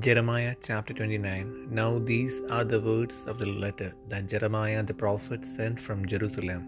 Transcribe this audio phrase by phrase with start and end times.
[0.00, 5.44] Jeremiah chapter 29 Now these are the words of the letter that Jeremiah the prophet
[5.44, 6.62] sent from Jerusalem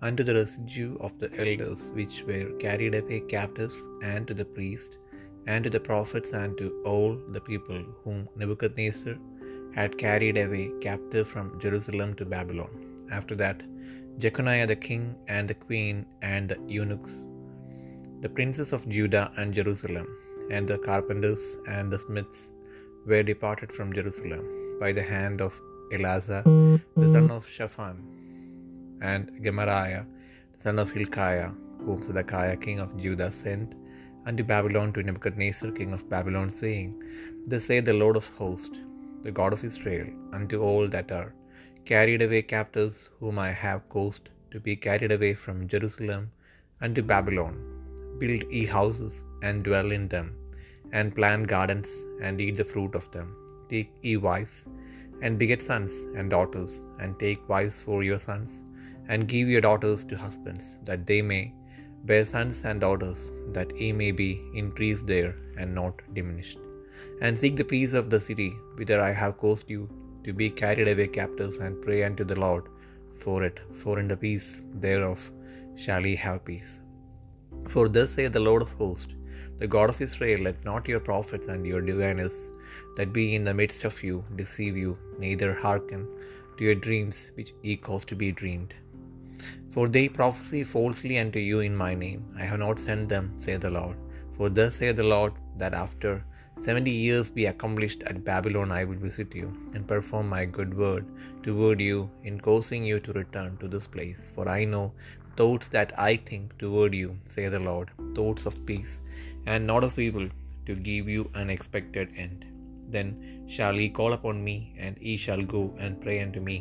[0.00, 4.96] unto the residue of the elders which were carried away captives, and to the priests,
[5.46, 9.14] and to the prophets, and to all the people whom Nebuchadnezzar
[9.74, 12.72] had carried away captive from Jerusalem to Babylon.
[13.10, 13.60] After that,
[14.18, 17.14] Jeconiah the king, and the queen, and the eunuchs,
[18.22, 20.08] the princes of Judah and Jerusalem,
[20.50, 22.42] and the carpenters and the smiths,
[23.10, 24.44] were departed from Jerusalem
[24.82, 25.54] by the hand of
[25.96, 26.42] Elasah
[27.00, 27.96] the son of Shaphan,
[29.12, 30.04] and Gemariah
[30.54, 31.50] the son of Hilkiah,
[31.84, 33.70] whom Zedekiah king of Judah sent
[34.28, 36.90] unto Babylon to Nebuchadnezzar king of Babylon, saying,
[37.46, 38.78] Thus saith the Lord of hosts,
[39.24, 41.32] the God of Israel, unto all that are
[41.90, 46.22] carried away captives, whom I have caused to be carried away from Jerusalem
[46.86, 47.56] unto Babylon,
[48.20, 50.28] build ye houses and dwell in them
[50.98, 51.90] and plant gardens
[52.24, 53.28] and eat the fruit of them.
[53.72, 54.56] Take ye wives,
[55.24, 58.50] and beget sons and daughters, and take wives for your sons,
[59.10, 61.42] and give your daughters to husbands, that they may
[62.08, 63.20] bear sons and daughters,
[63.56, 64.30] that ye may be
[64.62, 66.60] increased there and not diminished.
[67.24, 69.82] And seek the peace of the city whither I have caused you
[70.26, 72.64] to be carried away captives, and pray unto the Lord
[73.24, 74.48] for it, for in the peace
[74.84, 75.20] thereof
[75.82, 76.72] shall ye have peace.
[77.72, 79.14] For thus saith the Lord of hosts,
[79.58, 82.50] the God of Israel, let not your prophets and your diviners
[82.96, 86.06] that be in the midst of you deceive you, neither hearken
[86.56, 88.74] to your dreams which ye cause to be dreamed.
[89.72, 92.24] For they prophesy falsely unto you in my name.
[92.38, 93.96] I have not sent them, saith the Lord.
[94.36, 96.24] For thus saith the Lord, that after
[96.62, 101.04] seventy years be accomplished at Babylon, I will visit you, and perform my good word
[101.42, 104.22] toward you in causing you to return to this place.
[104.34, 104.92] For I know
[105.40, 108.94] thoughts that I think toward you, saith the Lord, thoughts of peace
[109.46, 110.28] and not of evil,
[110.66, 112.44] to give you an expected end.
[112.94, 113.08] Then
[113.54, 116.58] shall ye call upon me, and ye shall go and pray unto me,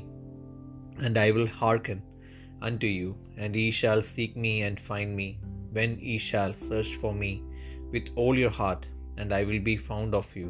[1.05, 2.01] and I will hearken
[2.67, 5.29] unto you, and ye shall seek me and find me,
[5.77, 7.33] when ye shall search for me
[7.93, 8.83] with all your heart,
[9.17, 10.49] and I will be found of you,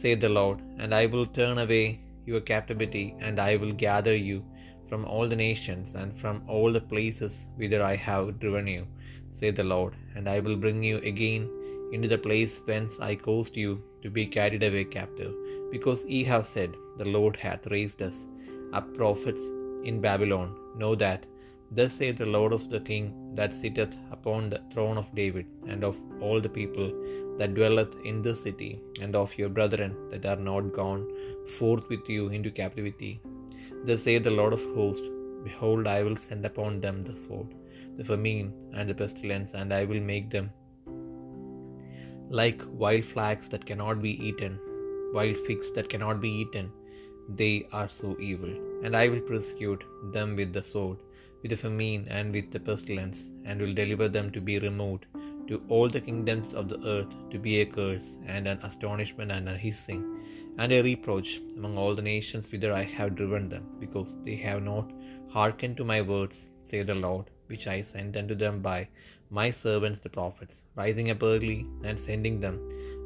[0.00, 0.58] saith the Lord.
[0.82, 1.84] And I will turn away
[2.30, 4.38] your captivity, and I will gather you
[4.88, 8.86] from all the nations and from all the places whither I have driven you,
[9.38, 11.44] saith the Lord, and I will bring you again
[11.94, 13.70] into the place whence I caused you
[14.02, 15.34] to be carried away captive,
[15.74, 18.16] because ye have said, The Lord hath raised us
[18.72, 19.44] up prophets
[19.88, 20.48] in Babylon.
[20.82, 21.24] Know that,
[21.78, 23.06] thus saith the Lord of the King
[23.38, 26.88] that sitteth upon the throne of David, and of all the people
[27.38, 31.04] that dwelleth in this city, and of your brethren that are not gone
[31.58, 33.14] forth with you into captivity.
[33.86, 35.08] Thus saith the Lord of hosts,
[35.44, 37.50] Behold, I will send upon them the sword,
[37.98, 40.50] the famine, and the pestilence, and I will make them
[42.28, 44.58] like wild flags that cannot be eaten,
[45.12, 46.72] wild figs that cannot be eaten.
[47.28, 48.52] They are so evil.
[48.82, 50.98] And I will persecute them with the sword,
[51.42, 55.06] with the famine, and with the pestilence, and will deliver them to be removed
[55.48, 59.48] to all the kingdoms of the earth, to be a curse, and an astonishment, and
[59.48, 60.15] a hissing,
[60.58, 64.62] and a reproach among all the nations whither I have driven them, because they have
[64.62, 64.90] not
[65.36, 68.78] hearkened to my words, saith the Lord, which I sent unto them by
[69.38, 71.58] my servants the prophets, rising up early
[71.88, 72.56] and sending them.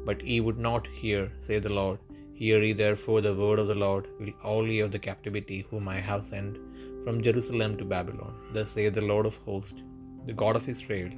[0.07, 1.99] But ye would not hear, saith the Lord.
[2.41, 5.87] Hear ye therefore the word of the Lord, will all ye of the captivity whom
[5.95, 6.55] I have sent
[7.03, 8.33] from Jerusalem to Babylon.
[8.53, 9.81] Thus saith the Lord of hosts,
[10.25, 11.11] the God of Israel,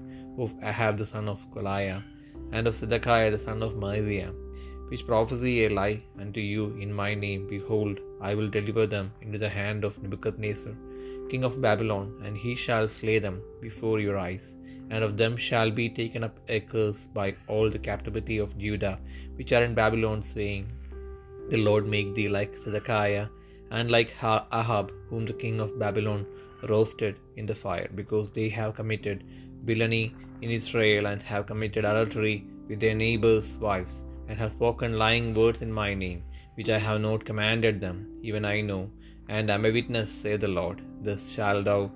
[0.43, 2.01] of Ahab the son of Kolaiah,
[2.51, 4.33] and of Zedekiah the son of Maaseiah,
[4.89, 7.47] which prophesy a lie unto you in my name.
[7.47, 10.73] Behold, I will deliver them into the hand of Nebuchadnezzar,
[11.29, 14.45] king of Babylon, and he shall slay them before your eyes
[14.93, 18.97] and of them shall be taken up a curse by all the captivity of Judah,
[19.37, 20.65] which are in Babylon, saying,
[21.51, 23.27] The Lord make thee like Zedekiah,
[23.71, 26.25] and like Ahab, whom the king of Babylon
[26.73, 29.23] roasted in the fire, because they have committed
[29.69, 30.05] villainy
[30.43, 32.37] in Israel, and have committed adultery
[32.67, 33.95] with their neighbors' wives,
[34.27, 36.23] and have spoken lying words in my name,
[36.55, 38.83] which I have not commanded them, even I know,
[39.29, 40.81] and am a witness, saith the Lord.
[41.05, 41.91] Thus shalt thou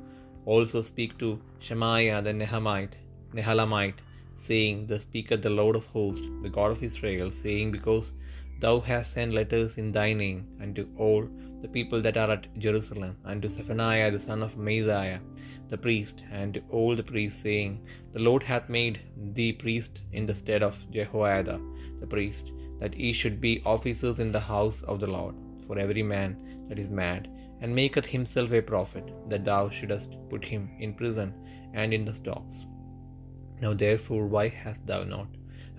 [0.45, 2.95] also speak to Shemaiah the Nehamite,
[3.33, 4.01] Nehelamite,
[4.35, 8.13] saying, Thus speaketh the Lord of hosts, the God of Israel, saying, Because
[8.59, 11.27] thou hast sent letters in thy name unto all
[11.61, 15.19] the people that are at Jerusalem, and to Zephaniah the son of Maaseiah
[15.69, 19.01] the priest, and to all the priests, saying, The Lord hath made
[19.35, 21.59] thee priest in the stead of Jehoiada
[21.99, 26.03] the priest, that ye should be officers in the house of the Lord, for every
[26.03, 26.37] man
[26.69, 27.27] that is mad
[27.61, 31.33] and maketh himself a prophet, that thou shouldest put him in prison
[31.73, 32.53] and in the stocks.
[33.61, 35.27] Now therefore, why hast thou not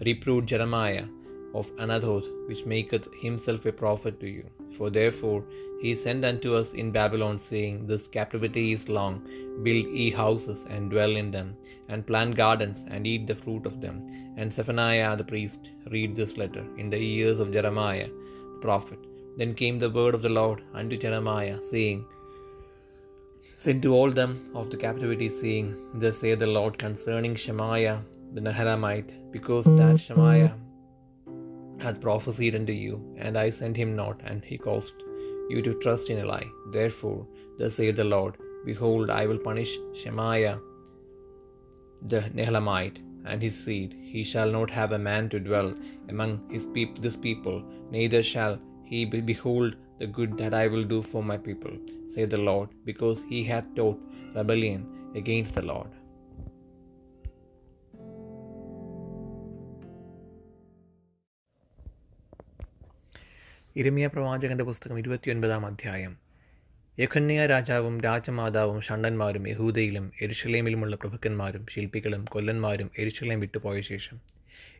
[0.04, 1.06] reproved Jeremiah,
[1.54, 4.44] of Anathoth, which maketh himself a prophet to you.
[4.76, 5.44] For therefore
[5.80, 9.16] he sent unto us in Babylon, saying, This captivity is long.
[9.62, 11.56] Build ye houses, and dwell in them,
[11.88, 13.96] and plant gardens, and eat the fruit of them.
[14.36, 15.60] And Zephaniah the priest
[15.90, 18.10] read this letter in the ears of Jeremiah
[18.54, 18.98] the prophet.
[19.38, 22.04] Then came the word of the Lord unto Jeremiah, saying,
[23.56, 27.98] Send to all them of the captivity, saying, Thus saith the Lord concerning Shemaiah
[28.34, 30.52] the Nehelamite, because that Shemaiah
[31.84, 32.94] hath prophesied unto you,
[33.24, 34.98] and I sent him not, and he caused
[35.52, 36.48] you to trust in a lie.
[36.76, 37.20] Therefore,
[37.58, 38.34] thus saith the Lord,
[38.70, 40.56] Behold, I will punish Shemaiah
[42.12, 42.98] the Nehelamite
[43.28, 43.92] and his seed.
[44.12, 45.70] He shall not have a man to dwell
[46.12, 47.58] among his peop- this people,
[47.96, 48.54] neither shall
[48.90, 51.74] he be- behold the good that I will do for my people,
[52.12, 54.00] saith the Lord, because he hath taught
[54.38, 54.82] rebellion
[55.20, 55.90] against the Lord.
[63.76, 66.16] ഇരമിയ പ്രവാചകന്റെ പുസ്തകം ഇരുപത്തിയൊൻപതാം അധ്യായം.
[66.98, 74.20] യഖന്യ രാജാവും രാജമാതാവും ഷണ്ടന്മാരും യഹൂദയിലും എരുഷലേമിലുമുള്ള പ്രഭുക്കന്മാരും ശില്പികളും കൊല്ലന്മാരും എരുഷലേം വിട്ടുപോയ ശേഷം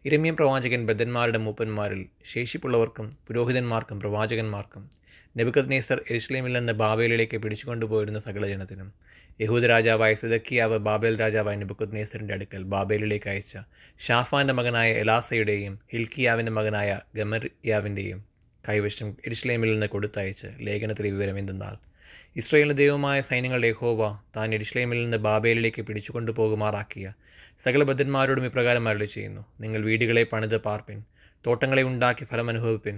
[0.04, 4.90] ഇരമ്യ പ്രവാചകൻ ബദ്ധന്മാരുടെ മൂപ്പന്മാരിൽ ശേഷിപ്പുള്ളവർക്കും പുരോഹിതന്മാർക്കും പ്രവാചകന്മാർക്കും
[5.36, 5.74] നെബുക്കത്
[6.10, 8.92] എരുഷലേമിൽ നിന്ന് ബാബേലിലേക്ക് പിടിച്ചുകൊണ്ടുപോയിരുന്ന സകല ജനത്തിനും
[9.40, 13.54] യഹൂദ രാജാവായ സിദക്കിയാവ് ബാബേൽ രാജാവായ നെബുക്കത് അടുക്കൽ ബാബേലിലേക്ക് അയച്ച
[13.98, 18.27] ഷാഫാന്റെ മകനായ എലാസയുടെയും ഹിൽക്കിയാവിന്റെ മകനായ ഗമർയാവിന്റെയും
[18.64, 21.76] കൈവശം എരിശ്ലേമിൽ നിന്ന് കൊടുത്തയച്ച് ലേഖനത്തിലെ വിവരം എന്തെന്നാൽ
[22.36, 24.00] ഇസ്രയേലിന്റെ ദൈവമായ സൈന്യങ്ങളുടെ ഹോവ
[24.36, 27.06] താൻ എരിശ്ലേമിൽ നിന്ന് ബാബേലിലേക്ക് പിടിച്ചുകൊണ്ടു പോകുമാറാക്കിയ
[27.64, 29.42] സകല ബദ്ധന്മാരോടും ഇപ്രകാരം അരളി ചെയ്യുന്നു.
[29.60, 30.98] നിങ്ങൾ വീടുകളെ പണിത് പാർപ്പിൻ
[31.46, 32.96] തോട്ടങ്ങളെ ഉണ്ടാക്കി ഫലമനുഭവിപ്പിൻ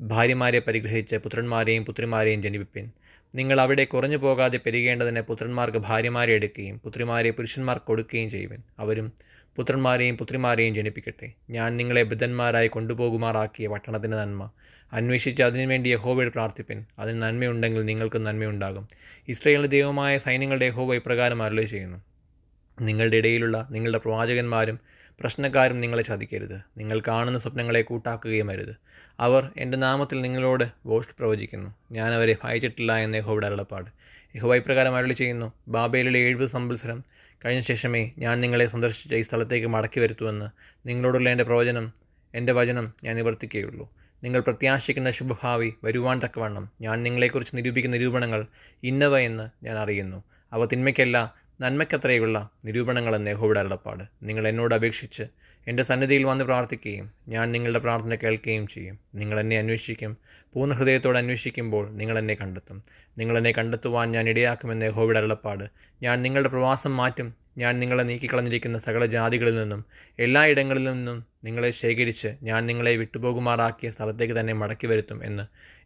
[0.00, 2.86] ഭാര്യമാരെ പരിഗ്രഹിച്ച് പുത്രന്മാരെയും പുത്രിമാരെയും ജനിപ്പിൻ
[3.34, 8.60] നിങ്ങൾ അവിടെ കുറഞ്ഞു പോകാതെ പെരുകേണ്ടതിന് പുത്രന്മാർക്ക് ഭാര്യമാരെ എടുക്കുകയും പുത്രിമാരെ പുരുഷന്മാർക്ക് കൊടുക്കുകയും ചെയ്യുവിൻ.
[8.78, 9.08] അവരും
[9.56, 11.32] പുത്രന്മാരെയും പുത്രിമാരെയും ജനിപ്പിക്കട്ടെ.
[11.50, 14.50] ഞാൻ നിങ്ങളെ ബുദ്ധന്മാരായി കൊണ്ടുപോകുമാറാക്കിയ പട്ടണത്തിന്റെ നന്മ.
[14.92, 16.84] അന്വേഷിച്ച് അതിനുവേണ്ടി യഹോവയോട് പ്രാർത്ഥിപ്പിൻ.
[16.98, 18.88] അതിന് നന്മയുണ്ടെങ്കിൽ നിങ്ങൾക്ക് നന്മയുണ്ടാകും.
[19.28, 22.02] ഇസ്രയേലിന്റെ ദൈവമായ സൈന്യങ്ങളുടെ യഹോവ ഇപ്രകാരം അരുളി ചെയ്യുന്നു.
[22.80, 24.80] നിങ്ങളുടെ ഇടയിലുള്ള നിങ്ങളുടെ പ്രവാചകന്മാരും
[25.20, 26.60] പ്രശ്നക്കാരും നിങ്ങളെ ചതിക്കരുത്.
[26.78, 28.76] നിങ്ങൾ കാണുന്ന സ്വപ്നങ്ങളെ കൂട്ടാക്കുകയും അരുത്.
[29.20, 31.74] അവർ എന്റെ നാമത്തിൽ നിങ്ങളോട് വോഷ് പ്രവചിക്കുന്നു.
[31.92, 33.90] ഞാൻ അവരെ ഭയച്ചിട്ടില്ല എന്ന് യഹോയുടെ അരുളപ്പാട്.
[34.36, 35.52] യഹോവ ഇപ്രകാരം അരുളി ചെയ്യുന്നു.
[35.68, 37.04] ബാബയിലെ എഴുപത് സംവത്സരം
[37.44, 40.46] കഴിഞ്ഞ ശേഷമേ ഞാൻ നിങ്ങളെ സന്ദർശിച്ച ഈ സ്ഥലത്തേക്ക് മടക്കി വരുത്തുമെന്ന്
[40.88, 41.92] നിങ്ങളോടുള്ള എന്റെ പ്രവചനം
[42.34, 43.92] എന്റെ വചനം ഞാൻ നിവർത്തിക്കുകയുള്ളൂ.
[44.24, 48.46] നിങ്ങൾ പ്രത്യാശിക്കുന്ന ശുഭഭാവി വരുവാൻ തക്കവണ്ണം ഞാൻ നിങ്ങളെക്കുറിച്ച് നിരൂപിക്കുന്ന നിരൂപണങ്ങൾ
[48.82, 50.24] ഇന്നവ എന്ന് ഞാൻ അറിയുന്നു.
[50.52, 54.04] അവ തിന്മയ്ക്കല്ല നന്മയ്ക്കത്രയുള്ള നിരൂപണങ്ങളെന്ന് യഹോയുടെ അരുളപ്പാട്.
[54.22, 55.22] നിങ്ങൾ എന്നോട് അപേക്ഷിച്ച്
[55.68, 58.98] എന്റെ സന്നിധിയിൽ വന്ന് പ്രാർത്ഥിക്കുകയും ഞാൻ നിങ്ങളുടെ പ്രാർത്ഥന കേൾക്കുകയും ചെയ്യും.
[59.14, 60.16] നിങ്ങൾ എന്നെ അന്വേഷിക്കും.
[60.52, 62.82] പൂർണ ഹൃദയത്തോടെ അന്വേഷിക്കുമ്പോൾ നിങ്ങൾ എന്നെ കണ്ടെത്തും.
[63.18, 65.64] നിങ്ങൾ എന്നെ കണ്ടെത്തുവാൻ ഞാൻ ഇടയാക്കുമെന്ന് ഹോവിഡ് അരുളപ്പാട്.
[66.02, 67.34] ഞാൻ നിങ്ങളുടെ പ്രവാസം മാറ്റും.
[67.58, 69.84] ഞാൻ നിങ്ങളെ നീക്കിക്കളഞ്ഞിരിക്കുന്ന സകല ജാതികളിൽ നിന്നും
[70.18, 75.42] എല്ലായിടങ്ങളിൽ നിന്നും നിങ്ങളെ ശേഖരിച്ച് ഞാൻ നിങ്ങളെ വിട്ടുപോകുമാറാക്കിയ സ്ഥലത്തേക്ക് തന്നെ മടക്കി വരുത്തും എന്ന്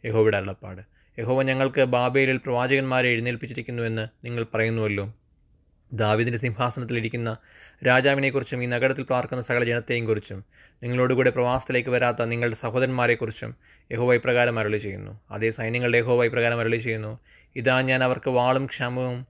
[0.07, 0.83] യഹോവിടെ അരുളപ്പാട്.
[1.19, 5.15] യഹോവ ഞങ്ങൾക്ക് ബാബേലിൽ പ്രവാചകന്മാരെ എഴുന്നേൽപ്പിച്ചിരിക്കുന്നുവെന്ന് നിങ്ങൾ പറയുന്നുവല്ലോ.
[5.93, 7.37] ദാവിദിന്റെ സിംഹാസനത്തിലിരിക്കുന്ന
[7.87, 10.45] രാജാവിനെക്കുറിച്ചും ഈ നഗരത്തിൽ പാർക്കുന്ന സകല ജനത്തെയും കുറിച്ചും
[10.83, 13.57] നിങ്ങളോടുകൂടെ പ്രവാസത്തിലേക്ക് വരാത്ത നിങ്ങളുടെ സഹോദരന്മാരെക്കുറിച്ചും
[13.93, 17.19] യഹോവ ഇപ്രകാരം അരളി ചെയ്യുന്നു അതേ സൈന്യങ്ങളുടെ യഹോവ ഇപ്രകാരം അരളി ചെയ്യുന്നു
[17.57, 19.27] ഇതാ ഞാൻ അവർക്ക് വാളും ക്ഷമവും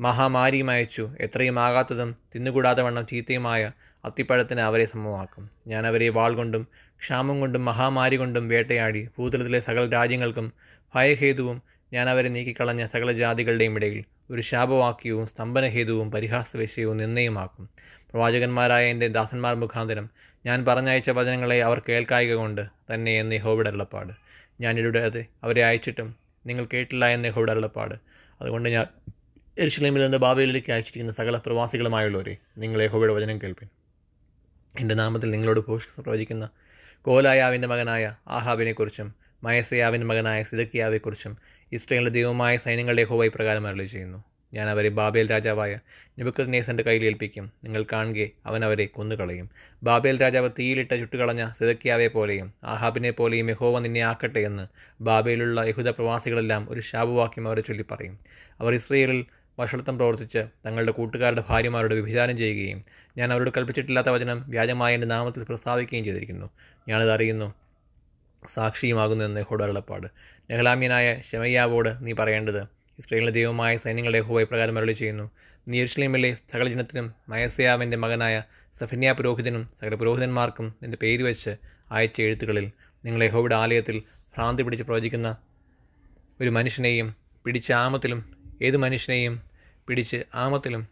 [0.00, 1.10] മഹാമാരിയും അയച്ചു.
[1.20, 3.72] എത്രയും ആകാത്തതും തിന്നുകൂടാതെ വണ്ണം ചീത്തയുമായ
[4.04, 5.50] അത്തിപ്പഴത്തിന് അവരെ സമമാക്കും.
[5.66, 6.66] ഞാൻ അവരെ വാൾ കൊണ്ടും
[6.98, 9.08] ക്ഷാമം കൊണ്ടും മഹാമാരി കൊണ്ടും വേട്ടയാടി.
[9.18, 10.52] ഭൂതലത്തിലെ സകല രാജ്യങ്ങൾക്കും
[10.94, 17.68] ഭയഹേതുവും ഞാൻ അവരെ നീക്കിക്കളഞ്ഞ സകല ജാതികളുടെയും ഇടയിൽ ഒരു ശാപവാക്യവും സ്തംഭനഹേതുവും പരിഹാസവിഷയവും നിന്നയുമാക്കും
[18.10, 20.10] പ്രവാചകന്മാരായ എന്റെ ദാസന്മാർ മുഖാന്തരം
[20.46, 22.60] ഞാൻ പറഞ്ഞയച്ച വചനങ്ങളെ അവർ കേൾക്കായിക കൊണ്ട്
[22.94, 24.12] തന്നെ എന്ന് യഹോയുടെ അരുളപ്പാട്.
[24.60, 27.94] ഞാൻ ഇടപെടാതെ അവരെ അയച്ചിട്ടും നിങ്ങൾ കേട്ടില്ല എന്ന് യഹോയുടെ അരുളപ്പാട്.
[28.40, 28.86] അതുകൊണ്ട് ഞാൻ
[29.58, 33.68] എരുഷലേമിൽ നിന്ന് ബാബയിലേക്ക് അയച്ചിരിക്കുന്ന സകല പ്രവാസികളുമായുള്ളവരെ നിങ്ങൾ ഹോബിയുടെ വചനം കേൾപ്പിൻ.
[34.80, 36.48] എന്റെ നാമത്തിൽ നിങ്ങളോട് പോഷിച്ച് പ്രവചിക്കുന്ന
[37.02, 41.38] കോലായാവിന്റെ മകനായ ആഹാബിനെക്കുറിച്ചും മയസയാവിന്റെ മകനായ സിദക്കിയാവെക്കുറിച്ചും
[41.72, 44.24] ഇസ്രയേലിന്റെ ദൈവമായ സൈന്യങ്ങളുടെ ഹോവായി പ്രകാരം അരളി ചെയ്യുന്നു.
[44.54, 45.78] ഞാൻ അവരെ ബാബേൽ രാജാവായ
[46.18, 47.52] നിബുക്കത് നേസന്റെ കയ്യിൽ ഏൽപ്പിക്കും.
[47.64, 49.50] നിങ്ങൾ കാണുകെ അവൻ അവരെ കൊന്നുകളയും.
[49.82, 54.66] ബാബേൽ രാജാവ് തീയിലിട്ട ചുട്ടുകളഞ്ഞ സിതക്കിയാവെ പോലെയും ആഹാബിനെ പോലെയും യഹോവ നിന്നെ ആക്കട്ടെ എന്ന്
[55.00, 58.18] ബാബേലുള്ള യഹൂദ പ്രവാസികളെല്ലാം ഒരു ശാപവാക്യം അവരെ ചൊല്ലി പറയും.
[58.60, 59.24] അവർ ഇസ്രയേലിൽ
[59.60, 62.84] വഷളത്വം പ്രവർത്തിച്ച് തങ്ങളുടെ കൂട്ടുകാരുടെ ഭാര്യമാരോട് വിഭിചാരം ചെയ്യുകയും
[63.18, 66.50] ഞാൻ അവരോട് കൽപ്പിച്ചിട്ടില്ലാത്ത വചനം വ്യാജമായ എന്റെ നാമത്തിൽ പ്രസ്താവിക്കുകയും ചെയ്തിരിക്കുന്നു.
[66.88, 67.54] ഞാനത് അറിയുന്നു.
[68.54, 70.06] സാക്ഷിയുമാകുന്നു എന്ന് യഹോയുടെ അരുളപ്പാട്.
[70.50, 72.62] നെഹ്ലാമ്യനായ ഷെമയ്യാവോട് നീ പറയേണ്ടത്
[72.98, 75.30] ഇസ്രയേലിന്റെ ദൈവമായ സൈന്യങ്ങളുടെ യഹോവ പ്രകാരം അരളി ചെയ്യുന്നു.
[75.68, 78.42] നീ യെരുഷലേമിലെ സകല ജനത്തിനും മയസയാവിന്റെ മകനായ
[78.80, 81.56] സഫന്യ പുരോഹിതനും സകല പുരോഹിതന്മാർക്കും നിന്റെ പേര് വെച്ച്
[81.90, 82.70] അയച്ച എഴുത്തുകളിൽ
[83.04, 84.02] നിങ്ങൾ യഹോയുടെ ആലയത്തിൽ
[84.34, 85.36] ഭ്രാന്തി പിടിച്ച് പ്രവചിക്കുന്ന
[86.40, 89.42] ഒരു മനുഷ്യനെയും പിടിച്ച ആമത്തിലും ഏത് മനുഷ്യനെയും
[89.88, 90.88] പിടിച്ച് ആമത്തിലും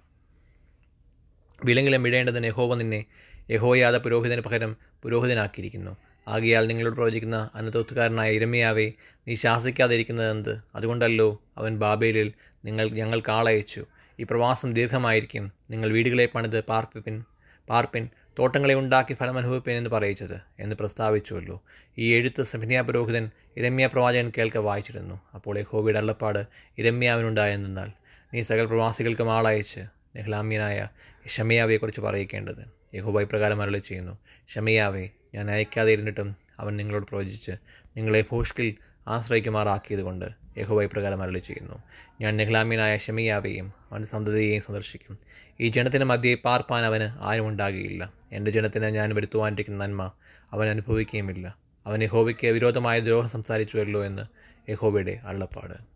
[1.64, 3.04] വിലങ്ങിലും വിടേണ്ടതിന് യഹോവ നിന്നെ
[3.50, 5.96] യഹോയാത പുരോഹിതന് പകരം പുരോഹിതനാക്കിയിരിക്കുന്നു.
[6.28, 8.92] ആകയാൽ നിങ്ങളോട് പ്രവചിക്കുന്ന അനന്തോത്തുകാരനായ ഇരമയാവെ
[9.28, 10.60] നീ ശാസിക്കാതിരിക്കുന്നത് എന്ത്?
[10.74, 12.32] അതുകൊണ്ടല്ലോ അവൻ ബാബേലിൽ
[12.64, 13.86] നിങ്ങൾ ഞങ്ങൾ കാളയച്ചു
[14.20, 15.52] ഈ പ്രവാസം ദീർഘമായിരിക്കും.
[15.70, 17.24] നിങ്ങൾ വീടുകളെ പണിത് പാർപ്പിപ്പിൻ
[17.68, 18.08] പാർപ്പിൻ
[18.38, 21.62] തോട്ടങ്ങളെ ഉണ്ടാക്കി ഫലം അനുഭവിപ്പിൻ എന്ന് പറയിച്ചത് എന്ന് പ്രസ്താവിച്ചുവല്ലോ.
[21.98, 25.20] ഈ എഴുത്ത് സഭിനിയ പുരോഹിതൻ ഇരമ്യ പ്രവാചകൻ കേൾക്ക വായിച്ചിരുന്നു.
[25.34, 26.46] അപ്പോൾ യഹോബിയുടെ അള്ളപ്പാട്
[26.78, 27.90] ഇരമ്യാവിനുണ്ടായെന്നാൽ
[28.34, 29.80] നീ സകൽ പ്രവാസികൾക്കും ആളയച്ച്
[30.16, 30.88] നെഹ്ലാമ്യനായ
[31.28, 32.79] ഷമിയാവെക്കുറിച്ച് പറയിക്കേണ്ടത്.
[32.94, 34.18] യഹോബ ഇപ്രകാരം അരളി ചെയ്യുന്നു.
[34.48, 37.52] ഷമിയാവേ ഞാൻ അയക്കാതെ ഇരുന്നിട്ടും അവൻ നിങ്ങളോട് പ്രവചിച്ച്
[37.96, 38.74] നിങ്ങളെ ഭൂഷ്കിൽ
[39.08, 40.24] ആശ്രയിക്കുമാറാക്കിയതുകൊണ്ട്
[40.58, 41.82] യഹോബ ഇപ്രകാരം അരളി ചെയ്യുന്നു.
[42.20, 45.18] ഞാൻ നെഹ്ലാമീനായ ഷമിയാവെയും അവന്റെ സന്തതിയെയും സന്ദർശിക്കും.
[45.60, 48.12] ഈ ജനത്തിന് മധ്യേ പാർപ്പാൻ അവന് ആരും ഉണ്ടാകുകയില്ല.
[48.32, 50.12] എന്റെ ജനത്തിന് ഞാൻ വരുത്തുവാനിരിക്കുന്ന നന്മ
[50.52, 51.56] അവൻ അനുഭവിക്കുകയുമില്ല.
[51.86, 54.22] അവൻ യഹോവയ്ക്ക് വിരോധമായ ദ്രോഹം സംസാരിച്ചുവല്ലോ എന്ന്
[54.70, 55.89] യഹോബയുടെ അള്ളപ്പാട്